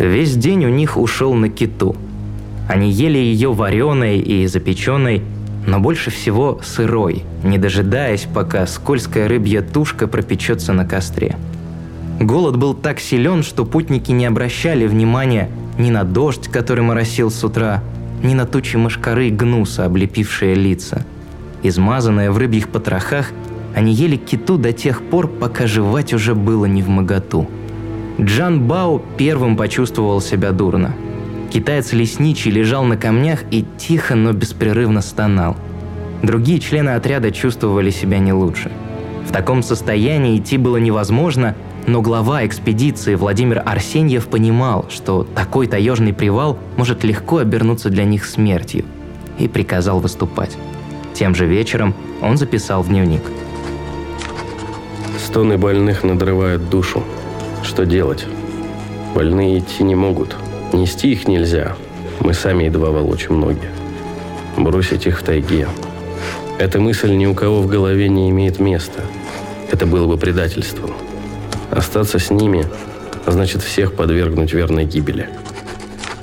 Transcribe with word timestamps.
Весь 0.00 0.34
день 0.34 0.64
у 0.64 0.70
них 0.70 0.96
ушел 0.96 1.34
на 1.34 1.50
киту. 1.50 1.94
Они 2.70 2.90
ели 2.90 3.18
ее 3.18 3.52
вареной 3.52 4.18
и 4.18 4.46
запеченной, 4.46 5.22
но 5.66 5.78
больше 5.78 6.10
всего 6.10 6.58
сырой, 6.64 7.24
не 7.44 7.58
дожидаясь, 7.58 8.26
пока 8.32 8.66
скользкая 8.66 9.28
рыбья 9.28 9.60
тушка 9.60 10.06
пропечется 10.06 10.72
на 10.72 10.86
костре. 10.86 11.36
Голод 12.18 12.56
был 12.56 12.72
так 12.72 12.98
силен, 12.98 13.42
что 13.42 13.66
путники 13.66 14.10
не 14.10 14.24
обращали 14.24 14.86
внимания 14.86 15.50
ни 15.78 15.90
на 15.90 16.04
дождь, 16.04 16.48
который 16.48 16.82
моросил 16.82 17.30
с 17.30 17.44
утра, 17.44 17.82
ни 18.22 18.32
на 18.32 18.46
тучи 18.46 18.76
мошкары 18.76 19.28
гнуса, 19.28 19.84
облепившие 19.84 20.54
лица. 20.54 21.04
Измазанные 21.62 22.30
в 22.30 22.38
рыбьих 22.38 22.70
потрохах, 22.70 23.32
они 23.74 23.92
ели 23.92 24.16
киту 24.16 24.56
до 24.56 24.72
тех 24.72 25.02
пор, 25.02 25.28
пока 25.28 25.66
жевать 25.66 26.14
уже 26.14 26.34
было 26.34 26.64
не 26.64 26.80
в 26.80 26.88
моготу. 26.88 27.50
Джан 28.20 28.60
Бао 28.64 29.00
первым 29.16 29.56
почувствовал 29.56 30.20
себя 30.20 30.52
дурно. 30.52 30.92
Китаец 31.50 31.92
лесничий 31.94 32.50
лежал 32.50 32.84
на 32.84 32.98
камнях 32.98 33.44
и 33.50 33.64
тихо, 33.78 34.14
но 34.14 34.32
беспрерывно 34.32 35.00
стонал. 35.00 35.56
Другие 36.22 36.60
члены 36.60 36.90
отряда 36.90 37.30
чувствовали 37.30 37.88
себя 37.88 38.18
не 38.18 38.34
лучше. 38.34 38.70
В 39.26 39.32
таком 39.32 39.62
состоянии 39.62 40.38
идти 40.38 40.58
было 40.58 40.76
невозможно, 40.76 41.54
но 41.86 42.02
глава 42.02 42.44
экспедиции 42.46 43.14
Владимир 43.14 43.62
Арсеньев 43.64 44.28
понимал, 44.28 44.84
что 44.90 45.24
такой 45.24 45.66
таежный 45.66 46.12
привал 46.12 46.58
может 46.76 47.04
легко 47.04 47.38
обернуться 47.38 47.88
для 47.88 48.04
них 48.04 48.26
смертью, 48.26 48.84
и 49.38 49.48
приказал 49.48 49.98
выступать. 49.98 50.58
Тем 51.14 51.34
же 51.34 51.46
вечером 51.46 51.94
он 52.20 52.36
записал 52.36 52.82
в 52.82 52.88
дневник. 52.88 53.22
Стоны 55.18 55.56
больных 55.56 56.04
надрывают 56.04 56.68
душу. 56.68 57.02
Что 57.70 57.86
делать? 57.86 58.26
Больные 59.14 59.60
идти 59.60 59.84
не 59.84 59.94
могут. 59.94 60.34
Нести 60.72 61.12
их 61.12 61.28
нельзя. 61.28 61.76
Мы 62.18 62.34
сами 62.34 62.64
едва 62.64 62.90
волочим 62.90 63.38
ноги. 63.38 63.70
Бросить 64.56 65.06
их 65.06 65.20
в 65.20 65.22
тайге. 65.22 65.68
Эта 66.58 66.80
мысль 66.80 67.12
ни 67.12 67.26
у 67.26 67.34
кого 67.34 67.62
в 67.62 67.68
голове 67.68 68.08
не 68.08 68.28
имеет 68.30 68.58
места. 68.58 69.02
Это 69.70 69.86
было 69.86 70.08
бы 70.08 70.18
предательством. 70.18 70.90
Остаться 71.70 72.18
с 72.18 72.30
ними 72.30 72.66
значит 73.28 73.62
всех 73.62 73.94
подвергнуть 73.94 74.52
верной 74.52 74.84
гибели. 74.84 75.28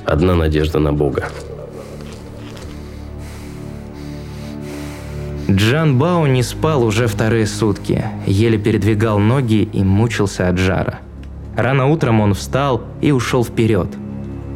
Одна 0.04 0.34
надежда 0.34 0.78
на 0.80 0.92
Бога. 0.92 1.30
Джан 5.50 5.98
Бао 5.98 6.26
не 6.26 6.42
спал 6.42 6.84
уже 6.84 7.06
вторые 7.06 7.46
сутки, 7.46 8.04
еле 8.26 8.58
передвигал 8.58 9.18
ноги 9.18 9.62
и 9.72 9.82
мучился 9.82 10.48
от 10.48 10.58
жара. 10.58 11.00
Рано 11.58 11.88
утром 11.88 12.20
он 12.20 12.34
встал 12.34 12.82
и 13.00 13.10
ушел 13.10 13.44
вперед. 13.44 13.88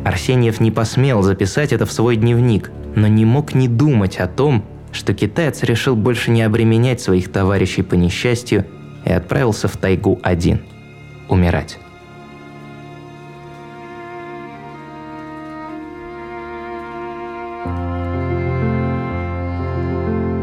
Арсеньев 0.04 0.60
не 0.60 0.70
посмел 0.70 1.22
записать 1.22 1.72
это 1.72 1.84
в 1.84 1.90
свой 1.90 2.14
дневник, 2.14 2.70
но 2.94 3.08
не 3.08 3.24
мог 3.24 3.54
не 3.54 3.66
думать 3.66 4.18
о 4.18 4.28
том, 4.28 4.64
что 4.92 5.12
китаец 5.12 5.64
решил 5.64 5.96
больше 5.96 6.30
не 6.30 6.42
обременять 6.42 7.00
своих 7.00 7.32
товарищей 7.32 7.82
по 7.82 7.94
несчастью 7.94 8.66
и 9.04 9.10
отправился 9.10 9.66
в 9.66 9.76
тайгу 9.78 10.20
один– 10.22 10.60
умирать. 11.28 11.80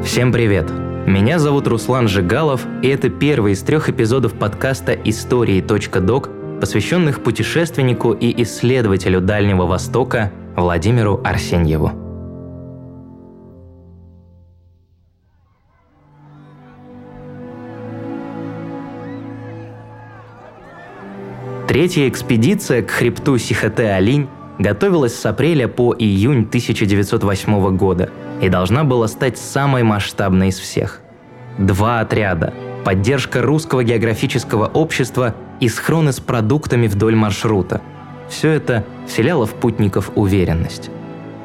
Всем 0.04 0.34
привет! 0.34 0.70
Меня 1.08 1.40
зовут 1.40 1.68
Руслан 1.68 2.10
Жигалов, 2.10 2.68
и 2.84 2.90
это 2.90 3.10
первый 3.10 3.54
из 3.54 3.62
трех 3.62 3.88
эпизодов 3.88 4.34
подкаста 4.34 4.92
«Истории.док», 4.92 6.39
посвященных 6.60 7.24
путешественнику 7.24 8.14
и 8.14 8.42
исследователю 8.44 9.22
Дальнего 9.22 9.66
Востока 9.66 10.32
Владимиру 10.56 11.22
Арсеньеву. 11.24 11.92
Третья 21.68 22.10
экспедиция 22.10 22.82
к 22.82 22.90
хребту 22.90 23.38
Сихоте-Алинь 23.38 24.28
готовилась 24.58 25.16
с 25.16 25.26
апреля 25.26 25.68
по 25.68 25.96
июнь 25.98 26.48
1908 26.48 27.78
года 27.78 28.10
и 28.42 28.50
должна 28.50 28.84
была 28.84 29.08
стать 29.08 29.38
самой 29.38 29.84
масштабной 29.84 30.50
из 30.50 30.58
всех. 30.58 31.00
Два 31.60 32.00
отряда, 32.00 32.54
поддержка 32.84 33.42
русского 33.42 33.84
географического 33.84 34.66
общества 34.66 35.36
и 35.60 35.70
схроны 35.70 36.12
с 36.12 36.20
продуктами 36.20 36.88
вдоль 36.88 37.16
маршрута. 37.16 37.82
Все 38.30 38.52
это 38.52 38.86
вселяло 39.08 39.46
в 39.46 39.54
путников 39.56 40.12
уверенность. 40.16 40.90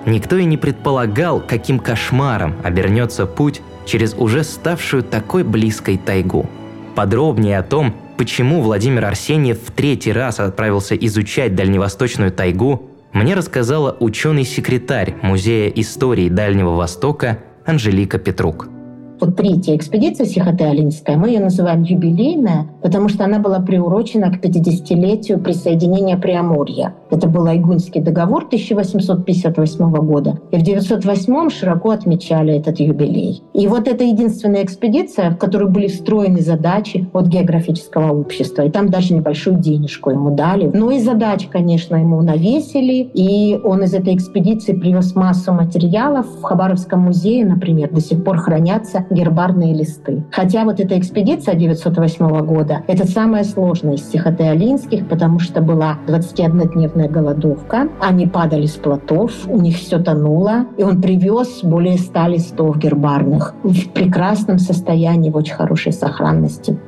Никто 0.07 0.37
и 0.37 0.45
не 0.45 0.57
предполагал, 0.57 1.41
каким 1.41 1.79
кошмаром 1.79 2.55
обернется 2.63 3.27
путь 3.27 3.63
через 3.87 4.15
уже 4.15 4.45
ставшую 4.45 5.03
такой 5.03 5.45
близкой 5.45 5.97
тайгу. 5.97 6.47
Подробнее 6.95 7.59
о 7.59 7.63
том, 7.63 7.95
почему 8.17 8.61
Владимир 8.61 9.07
Арсеньев 9.07 9.59
в 9.67 9.71
третий 9.73 10.13
раз 10.13 10.41
отправился 10.41 10.95
изучать 10.95 11.55
дальневосточную 11.55 12.31
тайгу, 12.31 12.91
мне 13.13 13.35
рассказала 13.35 13.97
ученый-секретарь 13.99 15.17
Музея 15.23 15.69
истории 15.71 16.29
Дальнего 16.29 16.71
Востока 16.71 17.39
Анжелика 17.65 18.19
Петрук. 18.19 18.74
Вот 19.21 19.37
третья 19.37 19.77
экспедиция 19.77 20.27
Сихоте-Алинская, 20.27 21.17
мы 21.17 21.29
ее 21.29 21.41
называем 21.41 21.83
юбилейная, 21.83 22.67
потому 22.83 23.09
что 23.09 23.25
она 23.25 23.39
была 23.39 23.61
приурочена 23.61 24.31
к 24.31 24.45
50-летию 24.45 25.39
присоединения 25.39 26.17
Преамурья. 26.17 26.95
Это 27.11 27.29
был 27.29 27.47
Айгунский 27.47 28.01
договор 28.01 28.45
1858 28.45 29.91
года. 29.93 30.41
И 30.51 30.57
в 30.57 30.63
908 30.63 31.51
широко 31.51 31.91
отмечали 31.91 32.55
этот 32.55 32.81
юбилей. 32.81 33.43
И 33.53 33.69
вот 33.69 33.87
это 33.87 34.03
единственная 34.03 34.65
экспедиция, 34.65 35.31
в 35.31 35.39
которой 35.39 35.71
были 35.71 35.87
встроены 35.87 36.41
задачи 36.41 37.09
от 37.13 37.27
географического 37.27 38.13
общества. 38.13 38.63
И 38.63 38.71
там 38.71 38.89
даже 38.89 39.15
небольшую 39.15 39.59
денежку 39.59 40.11
ему 40.11 40.35
дали. 40.35 40.71
Ну 40.75 40.91
и 40.91 40.99
задач, 40.99 41.47
конечно, 41.51 41.97
ему 41.97 42.21
навесили. 42.21 43.11
И 43.15 43.61
он 43.63 43.85
из 43.85 43.95
этой 43.95 44.17
экспедиции 44.17 44.73
привез 44.73 45.15
массу 45.15 45.53
материалов. 45.53 46.27
В 46.41 46.43
Хабаровском 46.43 47.01
музее, 47.01 47.47
например, 47.47 47.91
до 47.93 48.01
сих 48.01 48.25
пор 48.25 48.39
хранятся 48.39 49.07
гербарные 49.15 49.73
листы. 49.73 50.25
Хотя 50.31 50.65
вот 50.65 50.81
эта 50.81 50.99
экспедиция 50.99 51.55
908 51.55 52.45
года— 52.45 52.83
это 52.87 53.07
самая 53.07 53.45
сложная 53.45 53.95
из 53.95 54.03
психотеолинских, 54.03 55.09
потому 55.09 55.39
что 55.39 55.61
была 55.61 55.99
21-дневная 56.07 57.09
голодовка, 57.09 57.89
они 58.01 58.27
падали 58.27 58.67
с 58.67 58.75
плотов, 58.75 59.33
у 59.47 59.61
них 59.61 59.77
все 59.77 59.99
тонуло, 59.99 60.67
и 60.77 60.83
он 60.83 61.01
привез 61.01 61.61
более 61.63 61.97
100 61.97 62.27
листов 62.27 62.79
гербарных 62.79 63.55
в 63.63 63.89
прекрасном 63.91 64.59
состоянии, 64.59 65.31
в 65.31 65.37
очень 65.37 65.55
хорошей 65.55 65.93
сохранности. 65.93 66.79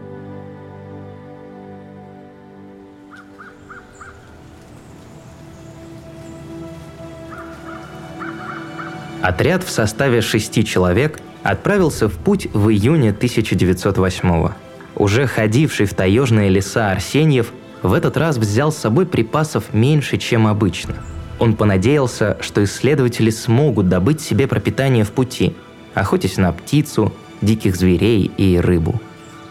Отряд 9.22 9.64
в 9.64 9.70
составе 9.70 10.20
шести 10.20 10.64
человек 10.64 11.18
отправился 11.50 12.08
в 12.08 12.14
путь 12.14 12.48
в 12.52 12.70
июне 12.70 13.12
1908 13.12 14.28
-го. 14.28 14.52
Уже 14.94 15.26
ходивший 15.26 15.86
в 15.86 15.94
таежные 15.94 16.48
леса 16.48 16.90
Арсеньев 16.90 17.52
в 17.82 17.92
этот 17.92 18.16
раз 18.16 18.38
взял 18.38 18.72
с 18.72 18.78
собой 18.78 19.06
припасов 19.06 19.72
меньше, 19.72 20.16
чем 20.16 20.46
обычно. 20.46 20.94
Он 21.38 21.54
понадеялся, 21.54 22.38
что 22.40 22.64
исследователи 22.64 23.30
смогут 23.30 23.88
добыть 23.88 24.20
себе 24.20 24.46
пропитание 24.46 25.04
в 25.04 25.12
пути, 25.12 25.54
охотясь 25.94 26.38
на 26.38 26.52
птицу, 26.52 27.12
диких 27.42 27.76
зверей 27.76 28.30
и 28.36 28.58
рыбу. 28.58 29.00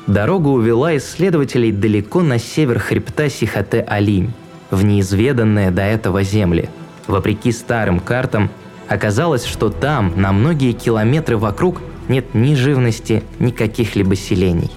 Дорога 0.08 0.50
увела 0.50 0.98
исследователей 0.98 1.72
далеко 1.72 2.22
на 2.22 2.40
север 2.40 2.80
хребта 2.80 3.30
Сихоте-Алинь, 3.30 4.32
в 4.72 4.84
неизведанные 4.84 5.72
до 5.72 5.84
этого 5.84 6.24
земли. 6.24 6.70
Вопреки 7.08 7.52
старым 7.52 8.00
картам, 8.00 8.50
Оказалось, 8.88 9.46
что 9.46 9.70
там, 9.70 10.14
на 10.16 10.32
многие 10.32 10.72
километры 10.74 11.38
вокруг, 11.38 11.82
нет 12.08 12.36
ни 12.36 12.54
живности, 12.54 13.24
ни 13.40 13.52
каких-либо 13.52 14.16
селений. 14.16 14.70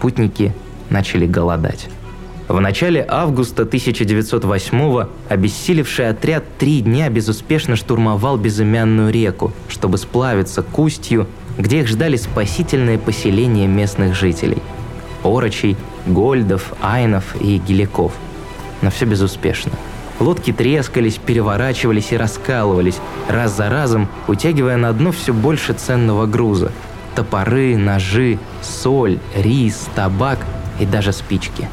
Путники 0.00 0.54
начали 0.88 1.26
голодать. 1.26 1.88
В 2.48 2.60
начале 2.60 3.04
августа 3.08 3.62
1908-го 3.62 5.08
обессилевший 5.28 6.08
отряд 6.08 6.44
три 6.58 6.80
дня 6.80 7.08
безуспешно 7.08 7.76
штурмовал 7.76 8.36
безымянную 8.36 9.12
реку, 9.12 9.52
чтобы 9.68 9.98
сплавиться 9.98 10.62
к 10.62 10.78
устью, 10.78 11.26
где 11.58 11.80
их 11.80 11.88
ждали 11.88 12.16
спасительные 12.16 12.98
поселения 12.98 13.66
местных 13.66 14.14
жителей– 14.14 14.58
Орочей, 15.24 15.76
Гольдов, 16.06 16.72
Айнов 16.80 17.36
и 17.40 17.58
Геликов. 17.58 18.12
Но 18.80 18.90
все 18.90 19.04
безуспешно– 19.04 19.72
Лодки 20.22 20.52
трескались, 20.52 21.16
переворачивались 21.16 22.12
и 22.12 22.16
раскалывались, 22.16 23.00
раз 23.28 23.56
за 23.56 23.68
разом 23.68 24.06
утягивая 24.28 24.76
на 24.76 24.92
дно 24.92 25.10
все 25.10 25.34
больше 25.34 25.72
ценного 25.72 26.26
груза. 26.26 26.70
Топоры, 27.16 27.76
ножи, 27.76 28.38
соль, 28.62 29.18
рис, 29.34 29.88
табак 29.96 30.38
и 30.78 30.86
даже 30.86 31.12
спички. 31.12 31.68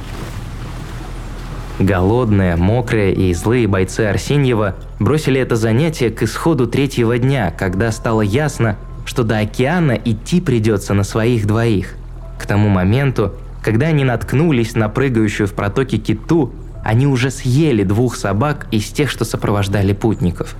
Голодные, 1.77 2.55
мокрые 2.55 3.13
и 3.13 3.31
злые 3.35 3.67
бойцы 3.67 4.01
Арсеньева 4.01 4.75
бросили 4.97 5.39
это 5.39 5.55
занятие 5.55 6.09
к 6.09 6.23
исходу 6.23 6.65
третьего 6.65 7.19
дня, 7.19 7.53
когда 7.55 7.91
стало 7.91 8.21
ясно, 8.21 8.77
что 9.05 9.21
до 9.21 9.37
океана 9.37 9.91
идти 9.91 10.41
придется 10.41 10.95
на 10.95 11.03
своих 11.03 11.45
двоих. 11.45 11.93
К 12.39 12.47
тому 12.47 12.67
моменту, 12.67 13.31
когда 13.61 13.87
они 13.87 14.03
наткнулись 14.03 14.73
на 14.73 14.89
прыгающую 14.89 15.45
в 15.45 15.53
протоке 15.53 15.99
киту, 15.99 16.51
они 16.83 17.07
уже 17.07 17.31
съели 17.31 17.83
двух 17.83 18.15
собак 18.15 18.67
из 18.71 18.85
тех, 18.85 19.09
что 19.09 19.25
сопровождали 19.25 19.93
путников. 19.93 20.55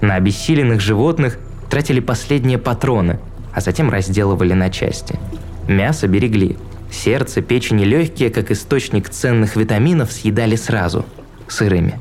На 0.00 0.16
обессиленных 0.16 0.80
животных 0.80 1.38
тратили 1.70 2.00
последние 2.00 2.58
патроны, 2.58 3.18
а 3.52 3.60
затем 3.60 3.90
разделывали 3.90 4.52
на 4.52 4.70
части. 4.70 5.18
Мясо 5.68 6.06
берегли, 6.08 6.56
Сердце, 6.94 7.42
печень 7.42 7.80
и 7.80 7.84
легкие, 7.84 8.30
как 8.30 8.50
источник 8.50 9.08
ценных 9.08 9.56
витаминов, 9.56 10.12
съедали 10.12 10.54
сразу, 10.54 11.04
сырыми. 11.48 11.98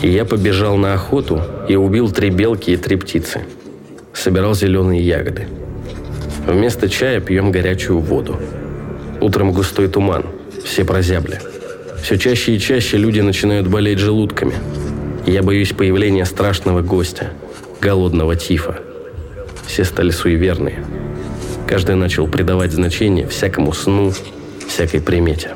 Я 0.00 0.24
побежал 0.24 0.76
на 0.76 0.94
охоту 0.94 1.42
и 1.68 1.74
убил 1.76 2.10
три 2.10 2.30
белки 2.30 2.70
и 2.70 2.76
три 2.76 2.96
птицы. 2.96 3.42
Собирал 4.14 4.54
зеленые 4.54 5.02
ягоды. 5.02 5.48
Вместо 6.46 6.88
чая 6.88 7.20
пьем 7.20 7.50
горячую 7.50 7.98
воду. 7.98 8.40
Утром 9.20 9.52
густой 9.52 9.88
туман, 9.88 10.24
все 10.64 10.84
прозябли. 10.84 11.40
Все 12.02 12.18
чаще 12.18 12.56
и 12.56 12.58
чаще 12.58 12.96
люди 12.96 13.20
начинают 13.20 13.68
болеть 13.68 13.98
желудками. 13.98 14.54
Я 15.26 15.42
боюсь 15.42 15.72
появления 15.72 16.24
страшного 16.24 16.82
гостя, 16.82 17.32
голодного 17.80 18.36
тифа. 18.36 18.80
Все 19.66 19.84
стали 19.84 20.10
суеверные– 20.10 20.84
Каждый 21.72 21.96
начал 21.96 22.26
придавать 22.26 22.70
значение 22.70 23.26
всякому 23.26 23.72
сну, 23.72 24.12
всякой 24.68 25.00
примете. 25.00 25.54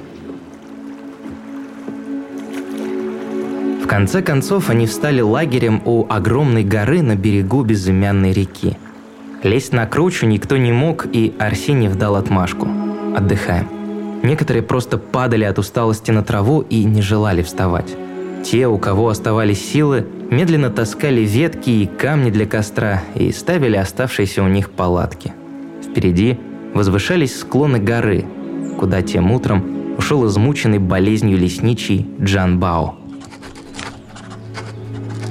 В 3.83 3.87
конце 3.87 4.23
концов 4.23 4.71
они 4.71 4.87
встали 4.87 5.21
лагерем 5.21 5.83
у 5.85 6.07
огромной 6.09 6.65
горы 6.65 7.03
на 7.03 7.17
берегу 7.17 7.65
безымянной 7.65 8.33
реки. 8.33 8.79
Лезть 9.43 9.75
на 9.75 9.85
кручу 9.85 10.25
никто 10.25 10.57
не 10.57 10.73
мог, 10.73 11.07
и 11.13 11.35
Арсеньев 11.39 11.97
дал 11.97 12.17
отмашку. 12.17 12.67
Отдыхаем. 13.15 13.76
Некоторые 14.23 14.63
просто 14.63 14.99
падали 14.99 15.45
от 15.45 15.59
усталости 15.59 16.11
на 16.11 16.23
траву 16.23 16.63
и 16.63 16.85
не 16.85 17.03
желали 17.03 17.43
вставать. 17.43 17.97
Те, 18.45 18.67
у 18.67 18.79
кого 18.79 19.09
оставались 19.09 19.65
силы, 19.65 20.07
медленно 20.31 20.71
таскали 20.71 21.23
ветки 21.23 21.71
и 21.71 21.87
камни 21.87 22.31
для 22.31 22.47
костра 22.47 23.03
и 23.15 23.33
ставили 23.33 23.77
оставшиеся 23.77 24.43
у 24.43 24.49
них 24.49 24.71
палатки– 24.71 25.33
Впереди 25.97 26.37
возвышались 26.75 27.41
склоны 27.41 27.79
горы, 27.79 28.27
куда 28.79 29.01
тем 29.01 29.33
утром 29.33 29.97
ушел 29.97 30.27
измученный 30.27 30.79
болезнью 30.79 31.39
лесничий 31.39 32.07
Джан 32.21 32.61
Бао. 32.61 32.97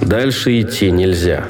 Дальше 0.01 0.59
идти 0.59 0.89
нельзя. 0.89 1.45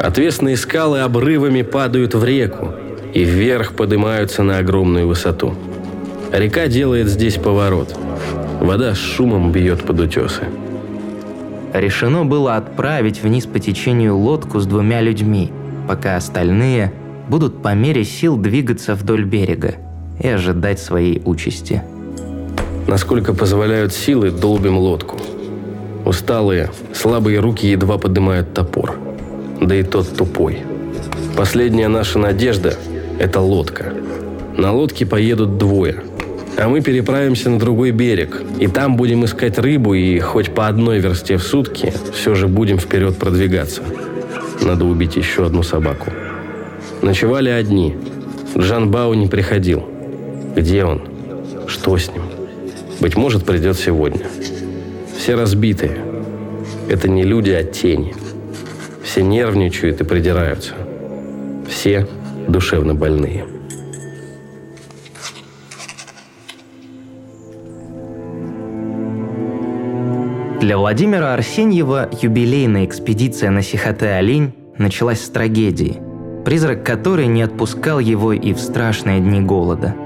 Отвесные 0.00 0.56
скалы 0.56 0.98
обрывами 0.98 1.62
падают 1.62 2.16
в 2.16 2.24
реку 2.24 2.72
и 3.14 3.22
вверх 3.22 3.74
поднимаются 3.74 4.42
на 4.42 4.58
огромную 4.58 5.06
высоту. 5.06 5.54
Река 6.32 6.68
делает 6.68 7.08
здесь 7.08 7.36
поворот. 7.36 7.96
Вода 8.60 8.94
с 8.94 8.98
шумом 8.98 9.50
бьет 9.50 9.82
под 9.84 10.00
утесы. 10.00 10.44
Решено 11.72 12.24
было 12.24 12.56
отправить 12.56 13.22
вниз 13.22 13.46
по 13.46 13.58
течению 13.58 14.16
лодку 14.16 14.60
с 14.60 14.66
двумя 14.66 15.00
людьми, 15.00 15.50
пока 15.88 16.16
остальные 16.16 16.92
будут 17.28 17.62
по 17.62 17.74
мере 17.74 18.04
сил 18.04 18.36
двигаться 18.36 18.94
вдоль 18.94 19.24
берега 19.24 19.74
и 20.20 20.28
ожидать 20.28 20.78
своей 20.78 21.20
участи. 21.24 21.82
Насколько 22.86 23.34
позволяют 23.34 23.92
силы, 23.92 24.30
долбим 24.30 24.78
лодку. 24.78 25.16
Усталые, 26.04 26.70
слабые 26.92 27.40
руки 27.40 27.68
едва 27.68 27.98
поднимают 27.98 28.54
топор. 28.54 28.96
Да 29.60 29.74
и 29.74 29.82
тот 29.82 30.16
тупой. 30.16 30.60
Последняя 31.36 31.88
наша 31.88 32.18
надежда– 32.18 32.74
это 33.18 33.40
лодка. 33.40 33.92
На 34.56 34.72
лодке 34.72 35.06
поедут 35.06 35.58
двое. 35.58 36.02
А 36.60 36.68
мы 36.68 36.82
переправимся 36.82 37.48
на 37.48 37.58
другой 37.58 37.90
берег. 37.90 38.42
И 38.58 38.66
там 38.66 38.98
будем 38.98 39.24
искать 39.24 39.58
рыбу, 39.58 39.94
и 39.94 40.18
хоть 40.18 40.54
по 40.54 40.68
одной 40.68 40.98
версте 40.98 41.38
в 41.38 41.42
сутки, 41.42 41.90
все 42.12 42.34
же 42.34 42.48
будем 42.48 42.78
вперед 42.78 43.16
продвигаться. 43.16 43.82
Надо 44.60 44.84
убить 44.84 45.16
еще 45.16 45.46
одну 45.46 45.62
собаку. 45.62 46.12
Ночевали 47.00 47.48
одни. 47.48 47.96
Джан 48.58 48.90
Бао 48.90 49.14
не 49.14 49.26
приходил. 49.26 49.88
Где 50.54 50.84
он? 50.84 51.00
Что 51.66 51.96
с 51.96 52.12
ним? 52.12 52.24
Быть 53.00 53.16
может, 53.16 53.46
придет 53.46 53.78
сегодня. 53.78 54.26
Все 55.16 55.36
разбитые. 55.36 55.96
Это 56.90 57.08
не 57.08 57.22
люди, 57.22 57.52
а 57.52 57.64
тени. 57.64 58.14
Все 59.02 59.22
нервничают 59.22 60.02
и 60.02 60.04
придираются. 60.04 60.74
Все 61.66 62.06
душевно 62.48 62.94
больные. 62.94 63.46
Для 70.70 70.78
Владимира 70.78 71.34
Арсеньева 71.34 72.08
юбилейная 72.22 72.84
экспедиция 72.84 73.50
на 73.50 73.60
Сихоте-Олень 73.60 74.54
началась 74.78 75.20
с 75.20 75.28
трагедии– 75.28 75.96
призрак 76.44 76.86
которой 76.86 77.26
не 77.26 77.42
отпускал 77.42 77.98
его 77.98 78.32
и 78.32 78.52
в 78.52 78.60
страшные 78.60 79.18
дни 79.18 79.40
голода. 79.40 79.96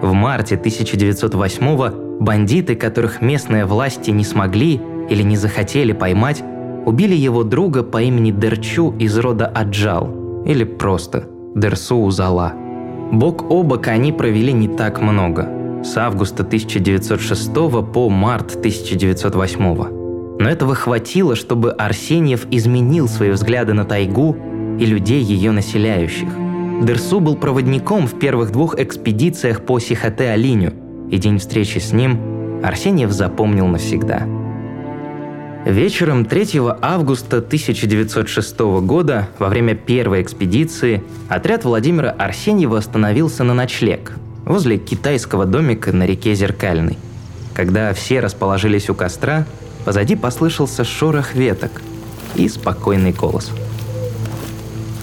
В 0.00 0.12
марте 0.12 0.54
1908-го 0.54 2.22
бандиты, 2.22 2.76
которых 2.76 3.22
местные 3.22 3.64
власти 3.64 4.12
не 4.12 4.22
смогли 4.22 4.80
или 5.10 5.24
не 5.24 5.36
захотели 5.36 5.90
поймать, 5.90 6.44
убили 6.86 7.16
его 7.16 7.42
друга 7.42 7.82
по 7.82 8.00
имени 8.00 8.30
Дерчу 8.30 8.94
из 8.96 9.18
рода 9.18 9.48
Аджал, 9.48 10.44
или 10.46 10.62
просто 10.62 11.24
Дерсу 11.56 11.96
Узала. 11.96 12.52
Бок 13.10 13.50
о 13.50 13.64
бок 13.64 13.88
они 13.88 14.12
провели 14.12 14.52
не 14.52 14.68
так 14.68 15.02
много, 15.02 15.82
с 15.82 15.96
августа 15.96 16.44
1906 16.44 17.52
по 17.92 18.08
март 18.08 18.54
1908. 18.54 19.93
Но 20.38 20.48
этого 20.48 20.74
хватило, 20.74 21.36
чтобы 21.36 21.72
Арсеньев 21.72 22.46
изменил 22.50 23.08
свои 23.08 23.30
взгляды 23.30 23.72
на 23.72 23.84
тайгу 23.84 24.36
и 24.78 24.84
людей 24.84 25.22
ее 25.22 25.52
населяющих. 25.52 26.28
Дерсу 26.82 27.20
был 27.20 27.36
проводником 27.36 28.06
в 28.06 28.18
первых 28.18 28.50
двух 28.50 28.78
экспедициях 28.78 29.64
по 29.64 29.78
Сихоте-Алиню, 29.78 30.74
и 31.10 31.18
день 31.18 31.38
встречи 31.38 31.78
с 31.78 31.92
ним 31.92 32.60
Арсеньев 32.64 33.12
запомнил 33.12 33.66
навсегда. 33.68 34.26
Вечером 35.64 36.26
3 36.26 36.60
августа 36.82 37.38
1906 37.38 38.58
года, 38.82 39.28
во 39.38 39.48
время 39.48 39.74
первой 39.74 40.20
экспедиции, 40.20 41.02
отряд 41.28 41.64
Владимира 41.64 42.10
Арсеньева 42.10 42.78
остановился 42.78 43.44
на 43.44 43.54
ночлег 43.54 44.12
возле 44.44 44.76
китайского 44.76 45.46
домика 45.46 45.90
на 45.92 46.04
реке 46.04 46.34
Зеркальной. 46.34 46.98
Когда 47.54 47.94
все 47.94 48.20
расположились 48.20 48.90
у 48.90 48.94
костра, 48.94 49.46
позади 49.84 50.16
послышался 50.16 50.84
шорох 50.84 51.34
веток 51.34 51.82
и 52.34 52.48
спокойный 52.48 53.12
голос– 53.12 53.50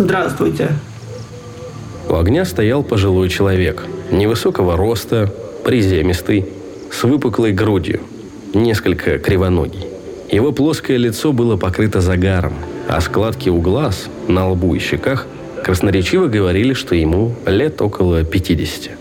Здравствуйте. 0.01 0.69
У 2.09 2.15
огня 2.15 2.43
стоял 2.43 2.81
пожилой 2.81 3.29
человек, 3.29 3.85
невысокого 4.09 4.75
роста, 4.75 5.31
приземистый, 5.63 6.47
с 6.91 7.03
выпуклой 7.03 7.51
грудью, 7.51 8.01
несколько 8.55 9.19
кривоногий. 9.19 9.85
Его 10.31 10.53
плоское 10.53 10.97
лицо 10.97 11.33
было 11.33 11.55
покрыто 11.55 12.01
загаром, 12.01 12.53
а 12.87 12.99
складки 12.99 13.49
у 13.49 13.61
глаз, 13.61 14.07
на 14.27 14.49
лбу 14.49 14.73
и 14.73 14.79
щеках 14.79 15.27
красноречиво 15.63 16.25
говорили, 16.25 16.73
что 16.73 16.95
ему 16.95 17.35
лет 17.45 17.79
около 17.79 18.23
50. 18.23 18.91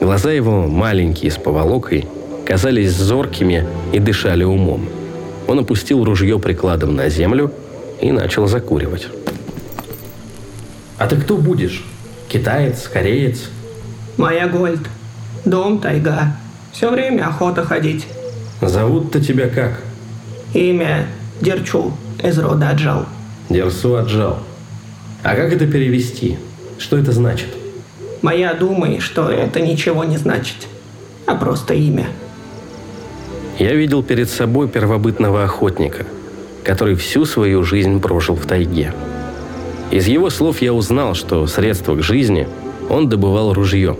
Глаза 0.00 0.32
его, 0.32 0.66
маленькие, 0.66 1.30
с 1.30 1.36
поволокой, 1.36 2.06
казались 2.46 2.92
зоркими 2.92 3.66
и 3.92 3.98
дышали 3.98 4.44
умом. 4.44 4.88
Он 5.46 5.58
опустил 5.58 6.04
ружье 6.04 6.38
прикладом 6.38 6.94
на 6.94 7.08
землю 7.08 7.52
и 8.00 8.10
начал 8.10 8.46
закуривать. 8.46 9.08
А 10.98 11.06
ты 11.06 11.16
кто 11.16 11.36
будешь? 11.36 11.84
Китаец, 12.28 12.88
кореец? 12.88 13.48
Моя 14.16 14.48
Гольд. 14.48 14.80
Дом, 15.44 15.80
тайга. 15.80 16.36
Все 16.72 16.90
время 16.90 17.26
охота 17.26 17.64
ходить. 17.64 18.06
Зовут-то 18.60 19.20
тебя 19.22 19.48
как? 19.48 19.80
Имя 20.54 21.06
Дерчу 21.40 21.92
из 22.22 22.38
рода 22.38 22.70
Аджал. 22.70 23.06
Дерсу 23.48 23.96
Аджал. 23.96 24.38
А 25.22 25.34
как 25.34 25.52
это 25.52 25.66
перевести? 25.66 26.38
Что 26.78 26.98
это 26.98 27.12
значит? 27.12 27.48
Моя 28.22 28.54
думает, 28.54 29.02
что 29.02 29.28
это 29.30 29.60
ничего 29.60 30.04
не 30.04 30.16
значит, 30.16 30.68
а 31.26 31.34
просто 31.34 31.74
имя. 31.74 32.06
Я 33.58 33.74
видел 33.74 34.02
перед 34.02 34.30
собой 34.30 34.68
первобытного 34.68 35.44
охотника, 35.44 36.06
который 36.64 36.94
всю 36.94 37.24
свою 37.24 37.62
жизнь 37.62 38.00
прожил 38.00 38.34
в 38.34 38.46
тайге. 38.46 38.92
Из 39.90 40.06
его 40.06 40.30
слов 40.30 40.62
я 40.62 40.72
узнал, 40.72 41.14
что 41.14 41.46
средство 41.46 41.94
к 41.96 42.02
жизни 42.02 42.48
он 42.88 43.08
добывал 43.08 43.52
ружье. 43.52 43.96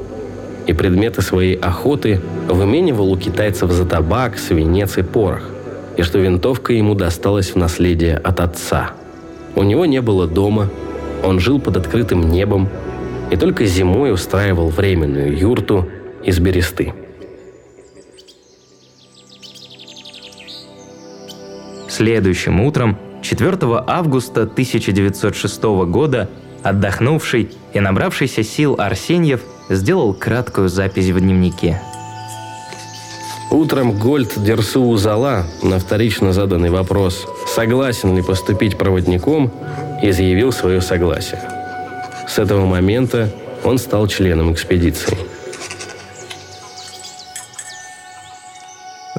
и 0.67 0.73
предметы 0.73 1.23
своей 1.23 1.57
охоты 1.57 2.21
выменивал 2.49 3.11
у 3.11 3.17
китайцев 3.17 3.73
за 3.73 3.85
табак, 3.85 4.39
свинец 4.39 4.97
и 4.97 5.03
порох, 5.03 5.43
и 5.97 6.03
что 6.03 6.19
винтовка 6.19 6.73
ему 6.73 6.95
досталась 6.95 7.51
в 7.51 7.57
наследие 7.57 8.17
от 8.17 8.39
отца. 8.39 8.93
У 9.57 9.65
него 9.65 9.87
не 9.87 10.01
было 10.01 10.29
дома, 10.29 10.71
он 11.25 11.41
жил 11.41 11.61
под 11.61 11.77
открытым 11.77 12.31
небом 12.31 12.69
и 13.31 13.37
только 13.37 13.65
зимой 13.65 14.13
устраивал 14.13 14.69
временную 14.69 15.37
юрту 15.37 15.89
из 16.23 16.39
бересты. 16.39 16.95
Следующим 22.03 22.61
утром, 22.63 22.99
4 23.23 23.57
августа 23.87 24.43
1906 24.43 25.63
года, 25.87 26.29
отдохнувший 26.65 27.51
и 27.75 27.79
набравшийся 27.79 28.43
сил 28.43 28.75
Арсеньев 28.77 29.41
сделал 29.71 30.13
краткую 30.13 30.69
запись 30.69 31.11
в 31.11 31.21
дневнике. 31.21 31.81
Утром 33.53 33.97
Гольд 33.97 34.33
Дерсу 34.37 34.83
Узала 34.83 35.45
на 35.63 35.79
вторично 35.79 36.33
заданный 36.33 36.71
вопрос, 36.71 37.25
согласен 37.47 38.17
ли 38.17 38.23
поступить 38.23 38.77
проводником, 38.77 39.53
изъявил 40.03 40.51
свое 40.51 40.81
согласие. 40.81 41.41
С 42.27 42.37
этого 42.37 42.67
момента 42.67 43.31
он 43.63 43.79
стал 43.79 44.09
членом 44.09 44.53
экспедиции. 44.53 45.17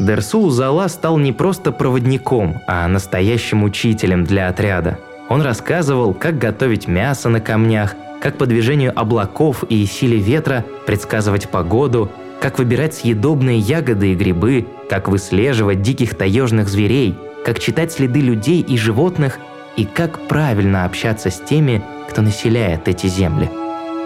Дерсу 0.06 0.40
Узала 0.40 0.88
стал 0.90 1.18
не 1.18 1.32
просто 1.32 1.72
проводником, 1.72 2.62
а 2.68 2.88
настоящим 2.88 3.64
учителем 3.64 4.26
для 4.26 4.50
отряда. 4.50 5.00
Он 5.30 5.42
рассказывал, 5.42 6.14
как 6.14 6.38
готовить 6.38 6.88
мясо 6.88 7.30
на 7.30 7.40
камнях, 7.40 7.96
как 8.22 8.38
по 8.38 8.46
движению 8.46 8.98
облаков 9.00 9.64
и 9.64 9.86
силе 9.86 10.18
ветра 10.18 10.66
предсказывать 10.86 11.50
погоду, 11.50 12.12
как 12.42 12.60
выбирать 12.60 12.94
съедобные 12.94 13.58
ягоды 13.60 14.12
и 14.12 14.16
грибы, 14.16 14.68
как 14.90 15.08
выслеживать 15.08 15.82
диких 15.82 16.16
таежных 16.16 16.68
зверей, 16.68 17.16
как 17.46 17.60
читать 17.60 17.94
следы 17.94 18.20
людей 18.20 18.62
и 18.62 18.78
животных 18.78 19.40
и 19.78 19.86
как 19.86 20.28
правильно 20.28 20.84
общаться 20.86 21.30
с 21.30 21.40
теми, 21.40 21.82
кто 22.10 22.22
населяет 22.22 22.88
эти 22.90 23.08
земли. 23.08 23.50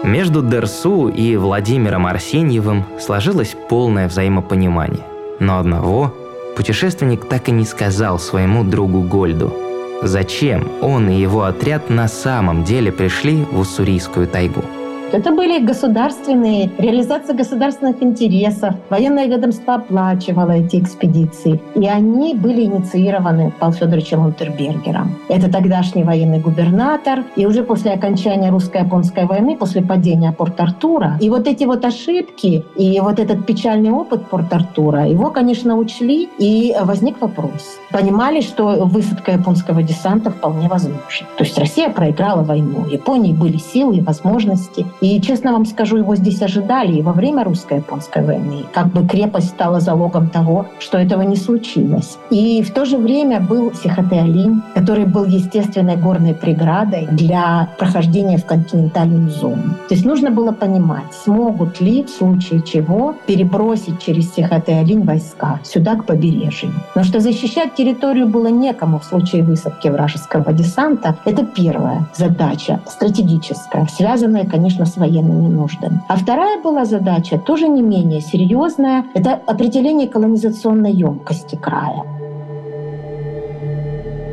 Между 0.04 0.42
Дерсу 0.42 1.08
и 1.08 1.36
Владимиром 1.36 2.06
Арсеньевым 2.06 2.84
сложилось 3.00 3.56
полное 3.68 4.06
взаимопонимание. 4.06 5.17
Но 5.38 5.58
одного 5.58 6.14
путешественник 6.56 7.28
так 7.28 7.48
и 7.48 7.52
не 7.52 7.64
сказал 7.64 8.18
своему 8.18 8.64
другу 8.64 9.02
Гольду– 9.02 9.52
Зачем 10.02 10.68
он 10.80 11.10
и 11.10 11.20
его 11.20 11.42
отряд 11.42 11.90
на 11.90 12.06
самом 12.06 12.62
деле 12.62 12.92
пришли 12.92 13.42
в 13.42 13.58
Уссурийскую 13.58 14.28
тайгу? 14.28 14.62
Это 15.10 15.30
были 15.30 15.64
государственные, 15.64 16.70
реализация 16.76 17.34
государственных 17.34 18.02
интересов. 18.02 18.74
Военное 18.90 19.26
ведомство 19.26 19.76
оплачивало 19.76 20.50
эти 20.50 20.76
экспедиции. 20.76 21.60
И 21.74 21.86
они 21.86 22.34
были 22.34 22.64
инициированы 22.64 23.50
Павлом 23.58 23.78
Федоровичем 23.78 24.26
Унтербергером. 24.26 25.16
Это 25.28 25.50
тогдашний 25.50 26.04
военный 26.04 26.40
губернатор. 26.40 27.24
И 27.36 27.46
уже 27.46 27.62
после 27.62 27.92
окончания 27.92 28.50
русско-японской 28.50 29.24
войны, 29.24 29.56
после 29.56 29.80
падения 29.80 30.30
Порт-Артура, 30.32 31.16
и 31.20 31.30
вот 31.30 31.46
эти 31.46 31.64
вот 31.64 31.86
ошибки, 31.86 32.64
и 32.76 33.00
вот 33.00 33.18
этот 33.18 33.46
печальный 33.46 33.90
опыт 33.90 34.26
Порт-Артура, 34.28 35.06
его, 35.06 35.30
конечно, 35.30 35.76
учли, 35.76 36.28
и 36.38 36.76
возник 36.82 37.20
вопрос. 37.22 37.78
Понимали, 37.90 38.42
что 38.42 38.84
высадка 38.84 39.32
японского 39.32 39.82
десанта 39.82 40.30
вполне 40.30 40.68
возможна. 40.68 41.26
То 41.38 41.44
есть 41.44 41.58
Россия 41.58 41.88
проиграла 41.88 42.42
войну. 42.42 42.82
В 42.82 42.88
Японии 42.88 43.32
были 43.32 43.56
силы 43.56 43.96
и 43.96 44.00
возможности. 44.02 44.86
И, 45.00 45.20
честно 45.20 45.52
вам 45.52 45.64
скажу, 45.64 45.96
его 45.98 46.16
здесь 46.16 46.42
ожидали 46.42 46.96
и 46.96 47.02
во 47.02 47.12
время 47.12 47.44
русско-японской 47.44 48.24
войны. 48.24 48.64
Как 48.72 48.88
бы 48.88 49.06
крепость 49.06 49.50
стала 49.50 49.80
залогом 49.80 50.28
того, 50.28 50.66
что 50.80 50.98
этого 50.98 51.22
не 51.22 51.36
случилось. 51.36 52.18
И 52.30 52.62
в 52.62 52.72
то 52.72 52.84
же 52.84 52.98
время 52.98 53.40
был 53.40 53.72
Сихотэ-Алинь, 53.72 54.62
который 54.74 55.04
был 55.04 55.24
естественной 55.24 55.96
горной 55.96 56.34
преградой 56.34 57.06
для 57.10 57.68
прохождения 57.78 58.38
в 58.38 58.44
континентальную 58.44 59.30
зону. 59.30 59.74
То 59.88 59.94
есть 59.94 60.04
нужно 60.04 60.30
было 60.30 60.52
понимать, 60.52 61.12
смогут 61.24 61.80
ли 61.80 62.02
в 62.02 62.10
случае 62.10 62.62
чего 62.62 63.14
перебросить 63.26 64.02
через 64.02 64.34
Сихотэ-Алинь 64.34 65.04
войска 65.04 65.60
сюда, 65.64 65.96
к 65.96 66.04
побережью. 66.04 66.72
Но 66.94 67.04
что 67.04 67.20
защищать 67.20 67.74
территорию 67.74 68.26
было 68.26 68.48
некому 68.48 68.98
в 68.98 69.04
случае 69.04 69.42
высадки 69.42 69.88
вражеского 69.88 70.52
десанта, 70.52 71.16
это 71.24 71.44
первая 71.44 72.08
задача, 72.14 72.80
стратегическая, 72.86 73.86
связанная, 73.86 74.44
конечно, 74.44 74.86
с 74.88 74.96
военными 74.96 75.48
нуждами. 75.48 76.02
А 76.08 76.16
вторая 76.16 76.60
была 76.60 76.84
задача, 76.84 77.38
тоже 77.38 77.68
не 77.68 77.82
менее 77.82 78.20
серьезная, 78.20 79.04
это 79.14 79.34
определение 79.46 80.08
колонизационной 80.08 80.92
емкости 80.92 81.54
края. 81.56 82.02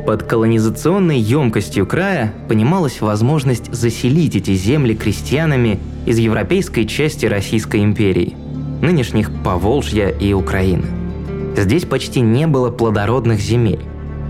Под 0.06 0.22
колонизационной 0.22 1.18
емкостью 1.18 1.84
края 1.84 2.32
понималась 2.48 3.00
возможность 3.00 3.72
заселить 3.74 4.36
эти 4.36 4.54
земли 4.54 4.94
крестьянами 4.94 5.80
из 6.06 6.18
европейской 6.18 6.84
части 6.84 7.26
Российской 7.26 7.82
империи, 7.82 8.36
нынешних 8.80 9.32
Поволжья 9.42 10.08
и 10.08 10.32
Украины. 10.32 10.86
Здесь 11.56 11.84
почти 11.86 12.20
не 12.20 12.46
было 12.46 12.70
плодородных 12.70 13.40
земель. 13.40 13.80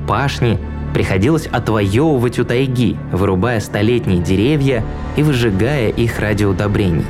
Пашни 0.09 0.59
приходилось 0.97 1.47
отвоевывать 1.47 2.38
у 2.38 2.45
тайги, 2.47 2.97
вырубая 3.12 3.61
столетние 3.61 4.23
деревья 4.23 4.83
и 5.17 5.23
выжигая 5.23 5.91
их 5.91 6.19
ради 6.19 6.45
удобрений. 6.45 7.05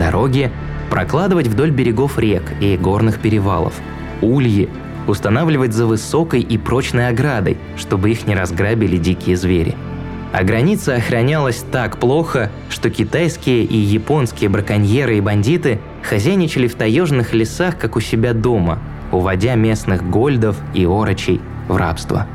Дороги 0.00 0.50
прокладывать 0.88 1.46
вдоль 1.46 1.70
берегов 1.70 2.18
рек 2.18 2.54
и 2.62 2.78
горных 2.78 3.18
перевалов. 3.18 3.74
Ульи 4.22 4.70
устанавливать 5.06 5.74
за 5.74 5.84
высокой 5.84 6.40
и 6.40 6.56
прочной 6.56 7.08
оградой, 7.08 7.58
чтобы 7.76 8.10
их 8.10 8.26
не 8.26 8.34
разграбили 8.34 8.96
дикие 8.96 9.36
звери. 9.36 9.74
А 10.32 10.42
граница 10.42 10.94
охранялась 10.94 11.62
так 11.70 11.98
плохо, 11.98 12.50
что 12.70 12.88
китайские 12.88 13.64
и 13.64 13.76
японские 13.76 14.48
браконьеры 14.48 15.18
и 15.18 15.20
бандиты 15.20 15.78
хозяйничали 16.02 16.68
в 16.68 16.74
таежных 16.74 17.34
лесах, 17.34 17.76
как 17.76 17.96
у 17.96 18.00
себя 18.00 18.32
дома, 18.32 18.78
уводя 19.12 19.56
местных 19.56 20.08
гольдов 20.08 20.56
и 20.72 20.86
орочей 20.86 21.42
в 21.68 21.76
рабство. 21.76 22.26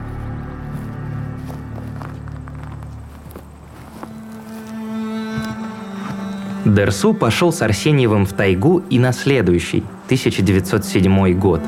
Дерсу 6.66 7.16
пошел 7.16 7.52
с 7.52 7.64
Арсеньевым 7.64 8.26
в 8.26 8.34
тайгу 8.34 8.84
и 8.90 9.00
на 9.00 9.14
следующий, 9.14 9.84
1907 10.06 11.34
год. 11.40 11.62